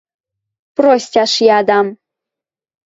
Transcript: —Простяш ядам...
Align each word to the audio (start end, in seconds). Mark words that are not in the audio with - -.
—Простяш 0.75 1.33
ядам... 1.57 1.87